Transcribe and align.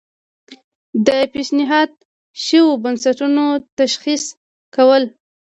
د 1.07 1.09
پیشنهاد 1.33 1.91
شویو 2.43 2.79
بستونو 2.83 3.45
تشخیص 3.79 4.23
کول. 4.75 5.03